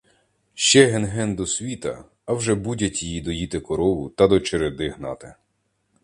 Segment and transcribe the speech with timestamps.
[0.53, 5.35] Ще ген-ген до світа, а вже будять її доїти корову та до череди гнати.